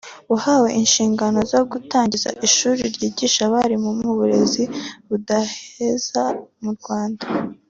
wahawe 0.31 0.69
inshingano 0.81 1.39
zo 1.51 1.59
gutangiza 1.71 2.29
ishuri 2.47 2.81
ryigisha 2.95 3.41
abarimu 3.49 3.89
mu 4.01 4.11
burezi 4.17 4.63
budaheza 5.07 6.23
mu 6.63 6.71
Rwanda 6.79 7.25